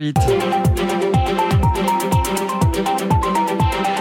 Vite. 0.00 0.16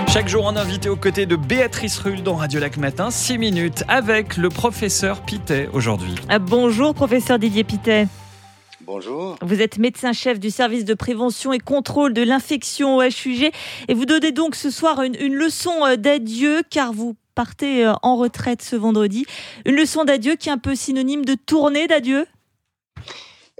Chaque 0.07 0.29
jour, 0.29 0.47
un 0.47 0.55
invité 0.55 0.87
aux 0.87 0.95
côtés 0.95 1.25
de 1.25 1.35
Béatrice 1.35 1.99
Rulle 1.99 2.23
dans 2.23 2.35
Radio 2.35 2.61
Lac 2.61 2.77
Matin, 2.77 3.11
6 3.11 3.37
minutes 3.37 3.83
avec 3.89 4.37
le 4.37 4.47
professeur 4.47 5.21
Pitet 5.25 5.67
aujourd'hui. 5.73 6.15
Ah, 6.29 6.39
bonjour, 6.39 6.93
professeur 6.93 7.37
Didier 7.37 7.65
Pitet. 7.65 8.07
Bonjour. 8.85 9.35
Vous 9.41 9.61
êtes 9.61 9.77
médecin-chef 9.77 10.39
du 10.39 10.51
service 10.51 10.85
de 10.85 10.93
prévention 10.93 11.51
et 11.51 11.59
contrôle 11.59 12.13
de 12.13 12.23
l'infection 12.23 12.95
au 12.95 13.03
HUG 13.03 13.51
et 13.89 13.93
vous 13.93 14.05
donnez 14.05 14.31
donc 14.31 14.55
ce 14.55 14.69
soir 14.69 15.01
une, 15.01 15.15
une 15.19 15.35
leçon 15.35 15.85
euh, 15.85 15.97
d'adieu 15.97 16.63
car 16.69 16.93
vous 16.93 17.17
partez 17.35 17.85
euh, 17.85 17.93
en 18.03 18.15
retraite 18.15 18.61
ce 18.61 18.77
vendredi. 18.77 19.25
Une 19.65 19.75
leçon 19.75 20.05
d'adieu 20.05 20.37
qui 20.37 20.47
est 20.47 20.53
un 20.53 20.57
peu 20.57 20.75
synonyme 20.75 21.25
de 21.25 21.35
tournée 21.35 21.87
d'adieu? 21.87 22.25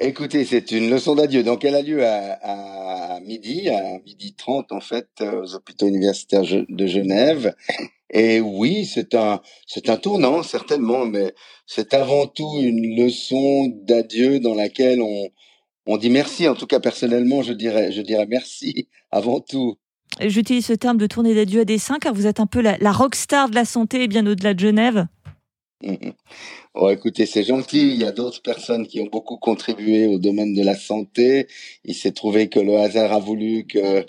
Écoutez, 0.01 0.45
c'est 0.45 0.71
une 0.71 0.89
leçon 0.89 1.15
d'adieu. 1.15 1.43
Donc, 1.43 1.65
elle 1.65 1.75
a 1.75 1.81
lieu 1.81 2.05
à, 2.05 3.19
midi, 3.21 3.67
à 3.69 3.99
midi 4.05 4.33
30 4.33 4.71
en 4.71 4.79
fait, 4.79 5.07
aux 5.21 5.55
hôpitaux 5.55 5.87
universitaires 5.87 6.43
de 6.43 6.87
Genève. 6.87 7.53
Et 8.09 8.39
oui, 8.39 8.85
c'est 8.85 9.13
un, 9.13 9.41
c'est 9.67 9.89
un 9.89 9.97
tournant 9.97 10.41
certainement, 10.41 11.05
mais 11.05 11.33
c'est 11.67 11.93
avant 11.93 12.27
tout 12.27 12.59
une 12.61 12.95
leçon 12.95 13.67
d'adieu 13.83 14.39
dans 14.39 14.55
laquelle 14.55 15.01
on, 15.01 15.27
on 15.85 15.97
dit 15.97 16.09
merci. 16.09 16.47
En 16.47 16.55
tout 16.55 16.65
cas, 16.65 16.79
personnellement, 16.79 17.41
je 17.41 17.51
dirais, 17.51 17.91
je 17.91 18.01
dirais 18.01 18.25
merci 18.25 18.87
avant 19.11 19.41
tout. 19.41 19.75
J'utilise 20.21 20.65
ce 20.65 20.73
terme 20.73 20.97
de 20.97 21.07
tournée 21.07 21.35
d'adieu 21.35 21.61
à 21.61 21.65
dessein 21.65 21.99
car 21.99 22.13
vous 22.13 22.25
êtes 22.25 22.39
un 22.39 22.47
peu 22.47 22.61
la, 22.61 22.77
la 22.79 22.93
rockstar 22.93 23.49
de 23.49 23.55
la 23.55 23.65
santé, 23.65 24.07
bien 24.07 24.25
au-delà 24.25 24.53
de 24.53 24.59
Genève. 24.59 25.07
Bon, 26.75 26.89
écoutez, 26.89 27.25
c'est 27.25 27.43
gentil. 27.43 27.89
Il 27.93 28.01
y 28.01 28.03
a 28.03 28.11
d'autres 28.11 28.41
personnes 28.41 28.85
qui 28.85 28.99
ont 29.01 29.07
beaucoup 29.11 29.37
contribué 29.37 30.07
au 30.07 30.17
domaine 30.19 30.53
de 30.53 30.61
la 30.63 30.75
santé. 30.75 31.47
Il 31.85 31.95
s'est 31.95 32.11
trouvé 32.11 32.49
que 32.49 32.59
le 32.59 32.75
hasard 32.77 33.13
a 33.13 33.19
voulu 33.19 33.65
que 33.65 34.05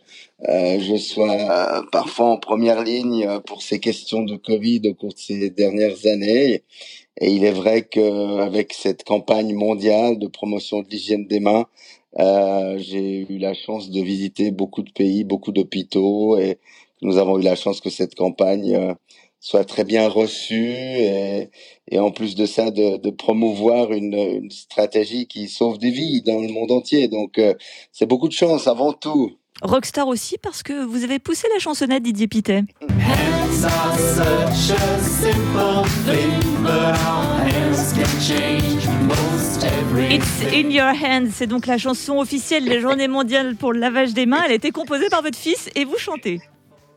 euh, 0.48 0.80
je 0.80 0.96
sois 0.96 1.30
euh, 1.30 1.82
parfois 1.92 2.30
en 2.30 2.38
première 2.38 2.82
ligne 2.82 3.40
pour 3.46 3.62
ces 3.62 3.78
questions 3.78 4.22
de 4.22 4.36
Covid 4.36 4.82
au 4.88 4.94
cours 4.94 5.14
de 5.14 5.18
ces 5.18 5.50
dernières 5.50 6.06
années. 6.06 6.64
Et 7.20 7.30
il 7.30 7.44
est 7.44 7.52
vrai 7.52 7.82
qu'avec 7.82 8.72
cette 8.72 9.04
campagne 9.04 9.54
mondiale 9.54 10.18
de 10.18 10.26
promotion 10.26 10.80
de 10.82 10.88
l'hygiène 10.90 11.26
des 11.26 11.40
mains, 11.40 11.66
euh, 12.18 12.78
j'ai 12.78 13.26
eu 13.30 13.38
la 13.38 13.54
chance 13.54 13.90
de 13.90 14.00
visiter 14.00 14.50
beaucoup 14.50 14.82
de 14.82 14.90
pays, 14.90 15.24
beaucoup 15.24 15.52
d'hôpitaux, 15.52 16.38
et 16.38 16.58
nous 17.02 17.18
avons 17.18 17.38
eu 17.38 17.42
la 17.42 17.54
chance 17.56 17.80
que 17.80 17.90
cette 17.90 18.14
campagne 18.14 18.74
euh, 18.74 18.94
soit 19.40 19.64
très 19.64 19.84
bien 19.84 20.06
reçu 20.08 20.70
et, 20.70 21.50
et 21.90 21.98
en 21.98 22.10
plus 22.10 22.34
de 22.34 22.46
ça 22.46 22.70
de, 22.70 23.10
promouvoir 23.10 23.92
une, 23.92 24.50
stratégie 24.50 25.26
qui 25.26 25.48
sauve 25.48 25.78
des 25.78 25.90
vies 25.90 26.22
dans 26.22 26.40
le 26.40 26.48
monde 26.48 26.70
entier. 26.70 27.08
Donc 27.08 27.38
euh, 27.38 27.54
c'est 27.90 28.06
beaucoup 28.06 28.28
de 28.28 28.32
chance 28.32 28.68
avant 28.68 28.92
tout. 28.92 29.32
Rockstar 29.62 30.06
aussi 30.06 30.38
parce 30.38 30.62
que 30.62 30.84
vous 30.84 31.04
avez 31.04 31.18
poussé 31.18 31.48
la 31.52 31.58
chansonnette 31.58 32.02
Didier 32.02 32.28
Pitet. 32.28 32.62
It's 40.08 40.42
in 40.52 40.70
your 40.70 40.92
hands, 40.94 41.30
c'est 41.34 41.46
donc 41.46 41.66
la 41.66 41.76
chanson 41.76 42.18
officielle 42.18 42.64
de 42.64 42.70
la 42.70 42.80
journée 42.80 43.08
mondiale 43.08 43.56
pour 43.56 43.72
le 43.72 43.80
lavage 43.80 44.14
des 44.14 44.24
mains. 44.24 44.42
Elle 44.46 44.52
a 44.52 44.54
été 44.54 44.70
composée 44.70 45.08
par 45.10 45.22
votre 45.22 45.38
fils 45.38 45.68
et 45.74 45.84
vous 45.84 45.98
chantez. 45.98 46.40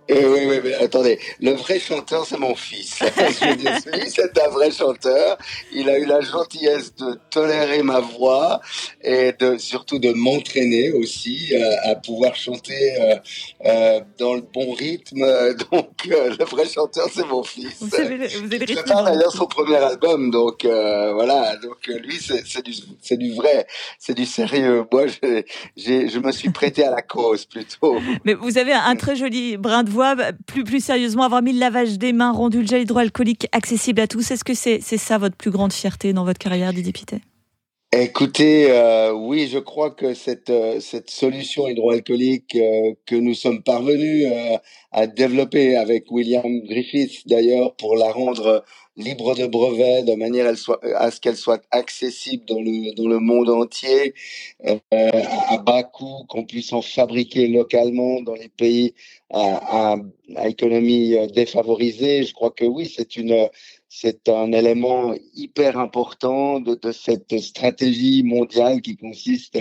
Eh 0.10 0.26
oui, 0.26 0.42
oui, 0.48 0.60
mais 0.64 0.74
attendez, 0.76 1.18
le 1.40 1.52
vrai 1.52 1.80
chanteur, 1.80 2.26
c'est 2.26 2.38
mon 2.38 2.56
fils. 2.56 3.00
c'est 4.10 4.42
un 4.42 4.50
vrai 4.50 4.70
chanteur. 4.72 5.38
Il 5.72 5.90
a 5.90 5.98
eu 5.98 6.06
la 6.06 6.20
gentillesse 6.20 6.94
de 6.96 7.18
tolérer 7.30 7.84
ma 7.84 8.00
voix 8.00 8.60
et 9.02 9.32
de 9.40 9.58
surtout 9.58 10.00
de 10.00 10.12
m'entraîner 10.12 10.92
aussi 10.92 11.54
euh, 11.54 11.92
à 11.92 11.96
pouvoir 11.96 12.36
chanter 12.36 13.00
euh, 13.00 13.16
euh, 13.66 14.02
dans 14.18 14.34
le 14.34 14.42
bon 14.42 14.74
rythme. 14.74 15.26
Donc, 15.72 15.90
euh, 16.12 16.36
le 16.38 16.46
vrai 16.46 16.66
chanteur, 16.68 17.08
c'est 17.14 17.26
mon 17.26 17.44
fils. 17.44 17.78
Vous 17.80 17.96
avez, 17.96 18.28
vous 18.28 18.46
avez 18.46 18.60
le 18.60 18.66
rythme. 18.66 19.04
d'ailleurs 19.06 19.32
son 19.32 19.46
premier 19.46 19.78
album, 19.78 20.32
donc 20.32 20.66
euh, 20.66 21.14
voilà. 21.14 21.56
Donc 21.58 21.88
lui, 21.88 22.18
c'est 22.20 22.62
du, 22.62 22.74
c'est 23.02 23.18
du 23.18 23.34
vrai, 23.34 23.68
c'est 24.00 24.14
du 24.14 24.26
sérieux. 24.26 24.86
Moi, 24.92 25.06
j'ai, 25.78 26.10
je 26.10 26.20
me 26.20 26.32
suis 26.32 26.50
prêté 26.50 26.84
à 26.84 26.92
la 26.92 27.02
cause 27.02 27.46
plutôt. 27.46 28.00
Mais 28.26 28.34
vous 28.34 28.58
avez 28.58 28.74
un 28.74 28.96
très 28.96 29.16
joli 29.16 29.58
brin 29.58 29.84
de 29.84 29.90
plus, 30.46 30.64
plus 30.64 30.84
sérieusement, 30.84 31.24
avoir 31.24 31.42
mis 31.42 31.54
le 31.54 31.60
lavage 31.60 31.98
des 31.98 32.14
mains, 32.14 32.32
rendu 32.32 32.62
le 32.62 32.68
gel 32.68 32.82
hydroalcoolique 32.84 33.48
accessible 33.52 34.02
à 34.02 34.08
tous. 34.08 34.32
Est-ce 34.32 34.44
que 34.44 34.54
c'est 34.54 34.80
ça 34.80 35.18
votre 35.18 35.36
plus 35.36 35.52
grande 35.52 35.74
fierté 35.74 36.14
dans 36.14 36.26
votre 36.26 36.40
carrière, 36.40 36.74
Didier 36.74 36.94
Pitet 36.94 37.22
Écoutez, 37.96 38.72
euh, 38.72 39.12
oui, 39.12 39.48
je 39.48 39.60
crois 39.60 39.92
que 39.92 40.16
cette 40.16 40.50
euh, 40.50 40.80
cette 40.80 41.12
solution 41.12 41.68
hydroalcoolique 41.68 42.56
euh, 42.56 42.96
que 43.06 43.16
nous 43.16 43.36
sommes 43.36 43.62
parvenus 43.62 44.26
à 44.92 45.06
développer 45.06 45.76
avec 45.76 46.10
William 46.10 46.62
Griffiths 46.62 47.28
d'ailleurs 47.28 47.76
pour 47.76 47.96
la 47.96 48.12
rendre 48.12 48.66
libre 48.96 49.36
de 49.36 49.48
brevet 49.48 50.04
de 50.04 50.16
manière 50.16 50.54
à, 50.96 51.12
ce 51.12 51.20
qu'elle 51.20 51.36
soit 51.36 51.64
accessible 51.72 52.46
dans 52.46 52.62
le 52.62 52.94
dans 52.96 53.08
le 53.08 53.20
monde 53.20 53.50
entier 53.50 54.14
euh, 54.68 54.78
à 54.92 55.58
bas 55.58 55.84
coût, 55.84 56.26
qu'on 56.30 56.46
puisse 56.46 56.74
en 56.74 56.82
fabriquer 56.82 57.48
localement 57.48 58.22
dans 58.22 58.36
les 58.36 58.50
pays 58.50 58.94
à, 59.32 59.94
à, 59.94 59.98
à 60.36 60.48
économie 60.48 61.16
défavorisée. 61.34 62.24
Je 62.24 62.34
crois 62.34 62.52
que 62.52 62.66
oui, 62.66 62.92
c'est 62.94 63.16
une 63.16 63.50
c'est 63.96 64.28
un 64.28 64.52
élément 64.52 65.14
hyper 65.36 65.78
important 65.78 66.60
de, 66.60 66.74
de, 66.74 66.92
cette 66.92 67.40
stratégie 67.40 68.24
mondiale 68.24 68.82
qui 68.82 68.98
consiste, 68.98 69.60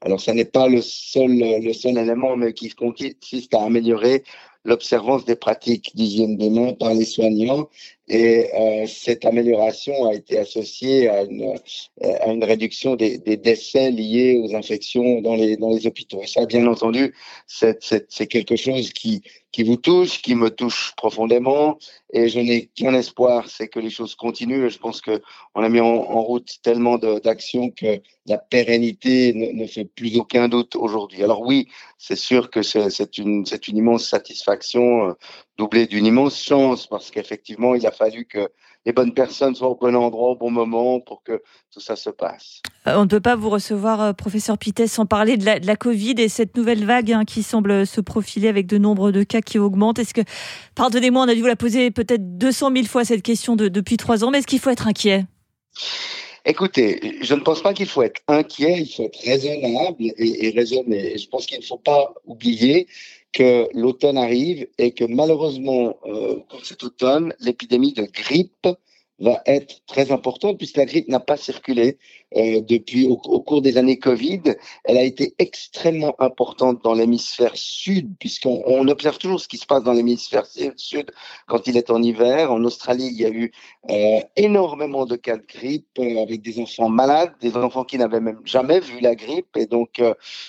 alors 0.00 0.20
ça 0.20 0.34
n'est 0.34 0.44
pas 0.44 0.68
le 0.68 0.80
seul, 0.80 1.32
le 1.32 1.72
seul 1.72 1.98
élément, 1.98 2.36
mais 2.36 2.52
qui 2.52 2.68
consiste 2.70 3.54
à 3.54 3.64
améliorer 3.64 4.22
l'observance 4.64 5.24
des 5.24 5.36
pratiques 5.36 5.92
d'hygiène 5.94 6.36
des 6.36 6.50
mains 6.50 6.72
par 6.74 6.94
les 6.94 7.04
soignants. 7.04 7.68
Et 8.08 8.48
euh, 8.54 8.86
cette 8.86 9.24
amélioration 9.24 10.06
a 10.06 10.14
été 10.14 10.38
associée 10.38 11.08
à 11.08 11.22
une, 11.22 11.54
à 12.02 12.30
une 12.30 12.44
réduction 12.44 12.94
des, 12.94 13.18
des, 13.18 13.36
décès 13.36 13.90
liés 13.90 14.40
aux 14.42 14.54
infections 14.54 15.20
dans 15.22 15.34
les, 15.34 15.56
dans 15.56 15.70
les 15.70 15.86
hôpitaux. 15.86 16.20
Et 16.22 16.26
ça, 16.26 16.44
bien 16.44 16.66
entendu, 16.66 17.14
c'est 17.46 18.26
quelque 18.28 18.56
chose 18.56 18.92
qui, 18.92 19.22
qui 19.52 19.62
vous 19.62 19.76
touche, 19.76 20.20
qui 20.20 20.34
me 20.34 20.50
touche 20.50 20.92
profondément. 20.96 21.78
Et 22.12 22.28
je 22.28 22.40
n'ai 22.40 22.66
qu'un 22.66 22.94
espoir, 22.94 23.48
c'est 23.48 23.68
que 23.68 23.78
les 23.78 23.90
choses 23.90 24.14
continuent. 24.14 24.66
Et 24.66 24.70
je 24.70 24.78
pense 24.78 25.00
que 25.00 25.22
on 25.54 25.62
a 25.62 25.68
mis 25.68 25.80
en, 25.80 26.22
route 26.22 26.58
tellement 26.62 26.98
d'actions 26.98 27.70
que 27.70 28.00
la 28.26 28.38
pérennité 28.38 29.32
ne, 29.34 29.66
fait 29.66 29.84
plus 29.84 30.16
aucun 30.16 30.48
doute 30.48 30.74
aujourd'hui. 30.76 31.22
Alors 31.22 31.42
oui, 31.42 31.68
c'est 31.98 32.16
sûr 32.16 32.50
que 32.50 32.62
c'est 32.62 33.18
une, 33.18 33.44
une 33.68 33.76
immense 33.76 34.08
satisfaction, 34.08 34.51
euh, 34.76 35.14
doublée 35.58 35.86
d'une 35.86 36.06
immense 36.06 36.42
chance, 36.42 36.86
parce 36.86 37.10
qu'effectivement, 37.10 37.74
il 37.74 37.86
a 37.86 37.92
fallu 37.92 38.24
que 38.24 38.48
les 38.84 38.92
bonnes 38.92 39.14
personnes 39.14 39.54
soient 39.54 39.68
au 39.68 39.76
bon 39.76 39.94
endroit 39.94 40.30
au 40.30 40.36
bon 40.36 40.50
moment 40.50 41.00
pour 41.00 41.22
que 41.22 41.42
tout 41.72 41.80
ça 41.80 41.96
se 41.96 42.10
passe. 42.10 42.62
Euh, 42.86 42.96
on 42.96 43.02
ne 43.02 43.08
peut 43.08 43.20
pas 43.20 43.36
vous 43.36 43.50
recevoir, 43.50 44.00
euh, 44.00 44.12
professeur 44.12 44.58
Pitet, 44.58 44.86
sans 44.86 45.06
parler 45.06 45.36
de 45.36 45.44
la, 45.44 45.60
de 45.60 45.66
la, 45.66 45.76
Covid 45.76 46.14
et 46.18 46.28
cette 46.28 46.56
nouvelle 46.56 46.84
vague 46.84 47.12
hein, 47.12 47.24
qui 47.24 47.42
semble 47.42 47.86
se 47.86 48.00
profiler 48.00 48.48
avec 48.48 48.66
de 48.66 48.78
nombreux 48.78 49.12
de 49.12 49.22
cas 49.22 49.40
qui 49.40 49.58
augmentent. 49.58 49.98
Est-ce 49.98 50.14
que, 50.14 50.22
pardonnez-moi, 50.74 51.24
on 51.24 51.28
a 51.28 51.34
dû 51.34 51.40
vous 51.40 51.46
la 51.46 51.56
poser 51.56 51.90
peut-être 51.90 52.38
200 52.38 52.72
000 52.74 52.86
fois 52.86 53.04
cette 53.04 53.22
question 53.22 53.54
de, 53.56 53.68
depuis 53.68 53.96
trois 53.96 54.24
ans, 54.24 54.30
mais 54.30 54.38
est-ce 54.38 54.46
qu'il 54.46 54.60
faut 54.60 54.70
être 54.70 54.88
inquiet? 54.88 55.24
Écoutez, 56.44 57.18
je 57.20 57.34
ne 57.34 57.40
pense 57.40 57.62
pas 57.62 57.72
qu'il 57.72 57.86
faut 57.86 58.02
être 58.02 58.20
inquiet, 58.26 58.80
il 58.80 58.92
faut 58.92 59.04
être 59.04 59.20
raisonnable 59.24 59.96
et, 60.00 60.46
et 60.46 60.50
raisonner. 60.50 61.16
Je 61.16 61.28
pense 61.28 61.46
qu'il 61.46 61.58
ne 61.58 61.64
faut 61.64 61.78
pas 61.78 62.12
oublier 62.26 62.88
que 63.32 63.68
l'automne 63.74 64.18
arrive 64.18 64.68
et 64.78 64.92
que 64.92 65.04
malheureusement, 65.04 65.96
euh, 66.06 66.36
cet 66.62 66.84
automne, 66.84 67.34
l'épidémie 67.40 67.92
de 67.92 68.04
grippe 68.04 68.68
va 69.22 69.40
être 69.46 69.84
très 69.86 70.10
importante 70.10 70.58
puisque 70.58 70.76
la 70.76 70.84
grippe 70.84 71.08
n'a 71.08 71.20
pas 71.20 71.36
circulé 71.36 71.98
euh, 72.36 72.60
depuis 72.60 73.06
au, 73.06 73.16
cours 73.16 73.62
des 73.62 73.78
années 73.78 73.98
Covid. 73.98 74.42
Elle 74.84 74.98
a 74.98 75.02
été 75.02 75.34
extrêmement 75.38 76.14
importante 76.20 76.82
dans 76.82 76.94
l'hémisphère 76.94 77.52
sud 77.54 78.10
puisqu'on 78.18 78.62
on 78.66 78.88
observe 78.88 79.18
toujours 79.18 79.40
ce 79.40 79.48
qui 79.48 79.58
se 79.58 79.66
passe 79.66 79.84
dans 79.84 79.92
l'hémisphère 79.92 80.46
sud 80.76 81.12
quand 81.46 81.66
il 81.66 81.76
est 81.76 81.90
en 81.90 82.02
hiver. 82.02 82.50
En 82.50 82.64
Australie, 82.64 83.08
il 83.12 83.20
y 83.20 83.24
a 83.24 83.30
eu 83.30 83.52
euh, 83.90 84.20
énormément 84.36 85.06
de 85.06 85.16
cas 85.16 85.36
de 85.36 85.44
grippe 85.46 85.98
euh, 85.98 86.22
avec 86.22 86.42
des 86.42 86.58
enfants 86.58 86.88
malades, 86.88 87.32
des 87.40 87.56
enfants 87.56 87.84
qui 87.84 87.98
n'avaient 87.98 88.20
même 88.20 88.40
jamais 88.44 88.80
vu 88.80 89.00
la 89.00 89.14
grippe 89.14 89.56
et 89.56 89.66
donc 89.66 90.02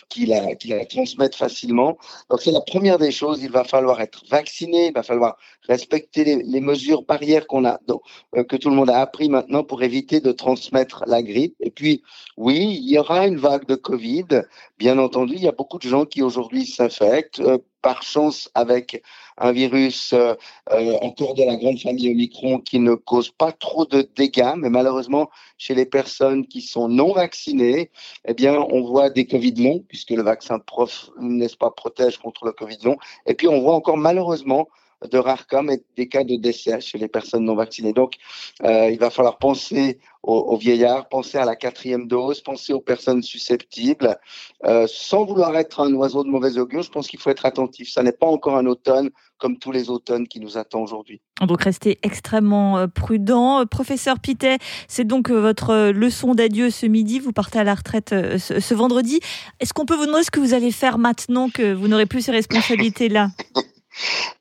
qui, 0.09 0.25
la, 0.25 0.55
transmettent 0.85 1.35
facilement. 1.35 1.97
Donc 2.29 2.41
c'est 2.41 2.51
la 2.51 2.61
première 2.61 2.97
des 2.97 3.11
choses. 3.11 3.43
Il 3.43 3.51
va 3.51 3.63
falloir 3.63 4.01
être 4.01 4.23
vacciné, 4.29 4.87
il 4.87 4.93
va 4.93 5.03
falloir 5.03 5.37
respecter 5.67 6.23
les, 6.23 6.61
mesures 6.61 7.03
barrières 7.03 7.45
qu'on 7.47 7.65
a, 7.65 7.79
donc, 7.87 8.01
que 8.47 8.55
tout 8.63 8.69
le 8.69 8.77
monde 8.77 8.89
a 8.89 9.01
appris 9.01 9.27
maintenant 9.27 9.65
pour 9.65 9.83
éviter 9.83 10.21
de 10.21 10.31
transmettre 10.31 11.03
la 11.05 11.21
grippe. 11.21 11.55
Et 11.59 11.69
puis, 11.69 12.01
oui, 12.37 12.79
il 12.81 12.89
y 12.89 12.97
aura 12.97 13.27
une 13.27 13.35
vague 13.35 13.65
de 13.65 13.75
Covid. 13.75 14.43
Bien 14.77 14.97
entendu, 14.99 15.33
il 15.35 15.43
y 15.43 15.49
a 15.49 15.51
beaucoup 15.51 15.79
de 15.79 15.87
gens 15.87 16.05
qui 16.05 16.21
aujourd'hui 16.21 16.65
s'infectent, 16.65 17.41
euh, 17.41 17.57
par 17.81 18.03
chance 18.03 18.49
avec 18.55 19.03
un 19.37 19.51
virus 19.51 20.13
euh, 20.13 20.35
euh, 20.71 20.97
encore 21.01 21.33
de 21.33 21.43
la 21.43 21.57
grande 21.57 21.77
famille 21.77 22.09
Omicron 22.09 22.59
qui 22.59 22.79
ne 22.79 22.95
cause 22.95 23.31
pas 23.31 23.51
trop 23.51 23.85
de 23.85 24.07
dégâts, 24.15 24.53
mais 24.55 24.69
malheureusement, 24.69 25.29
chez 25.57 25.75
les 25.75 25.85
personnes 25.85 26.47
qui 26.47 26.61
sont 26.61 26.87
non 26.87 27.11
vaccinées, 27.11 27.91
eh 28.25 28.33
bien, 28.33 28.53
on 28.53 28.85
voit 28.85 29.09
des 29.09 29.27
Covid 29.27 29.55
longs, 29.55 29.83
puisque 29.89 30.11
le 30.11 30.23
vaccin 30.23 30.57
prof, 30.59 31.09
n'est-ce 31.19 31.57
pas, 31.57 31.69
protège 31.69 32.17
contre 32.17 32.45
le 32.45 32.53
Covid 32.53 32.77
long. 32.85 32.95
Et 33.25 33.33
puis, 33.33 33.49
on 33.49 33.59
voit 33.59 33.75
encore 33.75 33.97
malheureusement 33.97 34.69
de 35.11 35.17
rares 35.17 35.47
cas, 35.47 35.61
mais 35.61 35.81
des 35.95 36.07
cas 36.07 36.23
de 36.23 36.35
décès 36.35 36.79
chez 36.81 36.97
les 36.97 37.07
personnes 37.07 37.45
non 37.45 37.55
vaccinées. 37.55 37.93
Donc, 37.93 38.15
euh, 38.63 38.89
il 38.89 38.99
va 38.99 39.09
falloir 39.09 39.37
penser 39.37 39.99
aux, 40.23 40.55
vieillards, 40.55 41.09
penser 41.09 41.37
à 41.37 41.43
la 41.43 41.57
quatrième 41.57 42.07
dose, 42.07 42.39
penser 42.39 42.71
aux 42.71 42.79
personnes 42.79 43.21
susceptibles. 43.21 44.17
Euh, 44.63 44.87
sans 44.87 45.25
vouloir 45.25 45.57
être 45.57 45.81
un 45.81 45.93
oiseau 45.95 46.23
de 46.23 46.29
mauvais 46.29 46.57
augure, 46.57 46.81
je 46.81 46.89
pense 46.89 47.09
qu'il 47.09 47.19
faut 47.19 47.29
être 47.29 47.45
attentif. 47.45 47.91
Ça 47.91 48.03
n'est 48.03 48.13
pas 48.13 48.27
encore 48.27 48.55
un 48.55 48.65
automne 48.65 49.09
comme 49.37 49.57
tous 49.57 49.73
les 49.73 49.89
automnes 49.89 50.25
qui 50.25 50.39
nous 50.39 50.57
attendent 50.57 50.83
aujourd'hui. 50.83 51.19
Donc 51.41 51.63
restez 51.63 51.99
extrêmement 52.03 52.77
euh, 52.77 52.87
prudent. 52.87 53.65
Professeur 53.65 54.21
Pitet, 54.21 54.59
c'est 54.87 55.03
donc 55.03 55.29
votre 55.29 55.91
leçon 55.91 56.35
d'adieu 56.35 56.69
ce 56.69 56.85
midi. 56.85 57.19
Vous 57.19 57.33
partez 57.33 57.59
à 57.59 57.65
la 57.65 57.75
retraite 57.75 58.15
ce, 58.37 58.61
ce 58.61 58.73
vendredi. 58.73 59.19
Est-ce 59.59 59.73
qu'on 59.73 59.85
peut 59.85 59.95
vous 59.95 60.05
demander 60.05 60.23
ce 60.23 60.31
que 60.31 60.39
vous 60.39 60.53
allez 60.53 60.71
faire 60.71 60.97
maintenant 60.97 61.49
que 61.49 61.73
vous 61.73 61.89
n'aurez 61.89 62.05
plus 62.05 62.21
ces 62.21 62.31
responsabilités-là? 62.31 63.31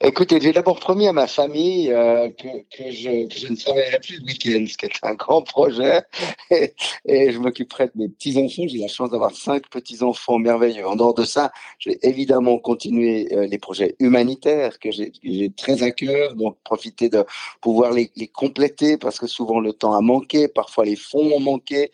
Écoutez, 0.05 0.41
j'ai 0.41 0.53
d'abord 0.53 0.81
promis 0.81 1.07
à 1.07 1.13
ma 1.13 1.29
famille 1.29 1.93
euh, 1.93 2.29
que, 2.31 2.49
que, 2.77 2.91
je, 2.91 3.29
que, 3.29 3.39
je, 3.39 3.47
ne 3.47 3.55
travaillerai 3.55 4.01
plus 4.01 4.19
le 4.19 4.25
week-end, 4.25 4.65
ce 4.69 4.77
qui 4.77 4.87
est 4.87 4.91
un 5.05 5.15
grand 5.15 5.43
projet. 5.43 6.03
Et, 6.51 6.75
et 7.07 7.33
je 7.33 7.39
m'occuperai 7.39 7.87
de 7.87 7.93
mes 7.95 8.09
petits-enfants. 8.09 8.65
J'ai 8.67 8.79
la 8.79 8.89
chance 8.89 9.11
d'avoir 9.11 9.31
cinq 9.31 9.69
petits-enfants 9.71 10.39
merveilleux. 10.39 10.87
En 10.87 10.97
dehors 10.97 11.15
de 11.15 11.25
ça, 11.25 11.53
je 11.79 11.91
vais 11.91 11.99
évidemment 12.03 12.59
continuer 12.59 13.33
euh, 13.33 13.47
les 13.47 13.59
projets 13.59 13.95
humanitaires 14.01 14.79
que 14.79 14.91
j'ai 14.91 15.53
très 15.57 15.83
à 15.83 15.93
cœur. 15.93 16.35
Donc, 16.35 16.59
profiter 16.65 17.09
de 17.09 17.25
pouvoir 17.61 17.93
les, 17.93 18.11
les 18.17 18.29
compléter 18.29 18.99
parce 18.99 19.19
que 19.19 19.27
souvent 19.27 19.61
le 19.61 19.73
temps 19.73 19.95
a 19.95 20.01
manqué, 20.01 20.49
parfois 20.49 20.85
les 20.85 20.97
fonds 20.97 21.33
ont 21.33 21.41
manqué. 21.41 21.91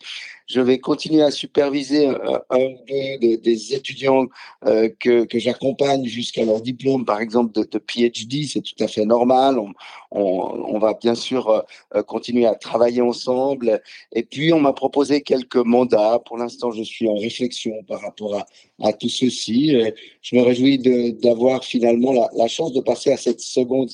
Je 0.49 0.61
vais 0.61 0.79
continuer 0.79 1.21
à 1.21 1.29
superviser 1.29 2.07
euh, 2.07 2.39
un 2.49 2.57
ou 2.57 2.77
deux 2.87 3.37
des 3.37 3.73
étudiants 3.75 4.25
euh, 4.65 4.89
que, 4.99 5.25
que 5.25 5.37
j'accompagne 5.37 6.05
jusqu'à 6.05 6.43
leur 6.43 6.59
diplôme, 6.61 7.05
par 7.05 7.21
exemple, 7.21 7.53
de, 7.53 7.77
PhD. 7.77 8.47
C'est 8.47 8.61
tout 8.61 8.83
à 8.83 8.87
fait 8.87 9.05
normal. 9.05 9.59
On, 9.59 9.71
on, 10.09 10.79
va 10.79 10.95
bien 10.95 11.13
sûr 11.13 11.63
euh, 11.95 12.01
continuer 12.01 12.47
à 12.47 12.55
travailler 12.55 13.01
ensemble. 13.01 13.79
Et 14.11 14.23
puis, 14.23 14.51
on 14.51 14.59
m'a 14.59 14.73
proposé 14.73 15.21
quelques 15.21 15.55
mandats. 15.57 16.19
Pour 16.25 16.39
l'instant, 16.39 16.71
je 16.71 16.81
suis 16.81 17.07
en 17.07 17.15
réflexion 17.15 17.83
par 17.87 18.01
rapport 18.01 18.35
à, 18.35 18.47
à 18.81 18.91
tout 18.91 19.09
ceci. 19.09 19.75
Je 20.23 20.35
me 20.35 20.41
réjouis 20.41 20.79
d'avoir 21.21 21.63
finalement 21.63 22.27
la, 22.35 22.47
chance 22.47 22.73
de 22.73 22.81
passer 22.81 23.11
à 23.11 23.17
cette 23.17 23.41
seconde 23.41 23.91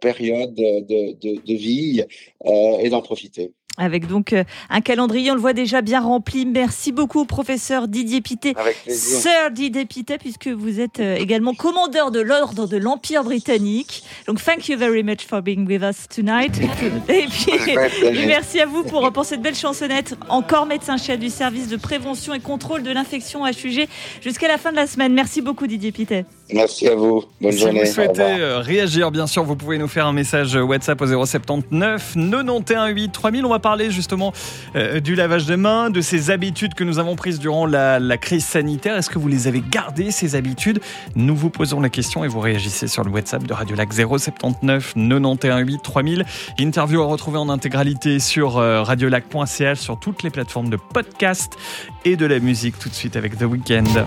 période 0.00 0.54
de, 0.54 0.80
de, 1.12 1.40
de 1.40 1.54
vie 1.54 2.04
euh, 2.46 2.78
et 2.80 2.90
d'en 2.90 3.02
profiter 3.02 3.52
avec 3.80 4.06
donc 4.06 4.32
euh, 4.32 4.44
un 4.68 4.80
calendrier, 4.80 5.30
on 5.30 5.34
le 5.34 5.40
voit 5.40 5.52
déjà 5.52 5.80
bien 5.80 6.00
rempli. 6.00 6.44
Merci 6.44 6.92
beaucoup, 6.92 7.24
professeur 7.24 7.88
Didier 7.88 8.20
Pité, 8.20 8.54
sœur 8.88 9.50
Didier 9.50 9.86
Pité, 9.86 10.18
puisque 10.18 10.48
vous 10.48 10.80
êtes 10.80 11.00
euh, 11.00 11.16
également 11.16 11.54
commandeur 11.54 12.10
de 12.10 12.20
l'ordre 12.20 12.66
de 12.66 12.76
l'Empire 12.76 13.24
britannique. 13.24 14.04
Donc, 14.26 14.42
thank 14.44 14.68
you 14.68 14.76
very 14.76 15.02
much 15.02 15.26
for 15.26 15.40
being 15.40 15.66
with 15.66 15.82
us 15.82 16.06
tonight. 16.08 16.52
Et 17.08 17.26
puis, 17.26 18.26
merci 18.26 18.60
à 18.60 18.66
vous 18.66 18.84
pour, 18.84 19.10
pour 19.12 19.24
cette 19.24 19.40
belle 19.40 19.54
chansonnette. 19.54 20.14
Encore 20.28 20.66
médecin-chef 20.66 21.18
du 21.18 21.30
service 21.30 21.68
de 21.68 21.76
prévention 21.76 22.34
et 22.34 22.40
contrôle 22.40 22.82
de 22.82 22.90
l'infection 22.90 23.46
HUG 23.46 23.88
jusqu'à 24.20 24.48
la 24.48 24.58
fin 24.58 24.72
de 24.72 24.76
la 24.76 24.86
semaine. 24.86 25.14
Merci 25.14 25.40
beaucoup, 25.40 25.66
Didier 25.66 25.92
Pité. 25.92 26.24
Merci 26.52 26.88
à 26.88 26.94
vous. 26.94 27.24
Bonne 27.40 27.52
si 27.52 27.58
journée. 27.58 27.80
Si 27.84 27.88
vous 27.88 27.94
souhaitez 27.94 28.22
euh, 28.22 28.58
réagir, 28.58 29.10
bien 29.10 29.26
sûr, 29.26 29.44
vous 29.44 29.56
pouvez 29.56 29.78
nous 29.78 29.88
faire 29.88 30.06
un 30.06 30.12
message 30.12 30.54
WhatsApp 30.56 31.00
au 31.00 31.06
079 31.06 32.14
91 32.14 32.90
8 32.94 33.12
3000. 33.12 33.44
On 33.44 33.50
va 33.50 33.58
parler 33.58 33.90
justement 33.90 34.32
euh, 34.76 35.00
du 35.00 35.14
lavage 35.14 35.46
des 35.46 35.56
mains, 35.56 35.90
de 35.90 36.00
ces 36.00 36.30
habitudes 36.30 36.74
que 36.74 36.84
nous 36.84 36.98
avons 36.98 37.16
prises 37.16 37.38
durant 37.38 37.66
la, 37.66 37.98
la 37.98 38.18
crise 38.18 38.44
sanitaire. 38.44 38.96
Est-ce 38.96 39.10
que 39.10 39.18
vous 39.18 39.28
les 39.28 39.48
avez 39.48 39.62
gardées, 39.68 40.10
ces 40.10 40.34
habitudes? 40.34 40.80
Nous 41.16 41.36
vous 41.36 41.50
posons 41.50 41.80
la 41.80 41.88
question 41.88 42.24
et 42.24 42.28
vous 42.28 42.40
réagissez 42.40 42.88
sur 42.88 43.04
le 43.04 43.10
WhatsApp 43.10 43.44
de 43.44 43.52
Radio 43.52 43.76
Lac 43.76 43.92
079 43.92 44.94
91 44.94 45.66
8 45.66 45.82
3000. 45.82 46.24
Interview 46.58 47.02
à 47.02 47.06
retrouver 47.06 47.38
en 47.38 47.48
intégralité 47.48 48.18
sur 48.18 48.58
euh, 48.58 48.82
radiolac.ch, 48.82 49.78
sur 49.78 49.98
toutes 49.98 50.22
les 50.22 50.30
plateformes 50.30 50.70
de 50.70 50.76
podcast 50.76 51.56
et 52.04 52.16
de 52.16 52.26
la 52.26 52.38
musique 52.38 52.78
tout 52.78 52.88
de 52.88 52.94
suite 52.94 53.16
avec 53.16 53.38
The 53.38 53.42
Weeknd. 53.42 54.06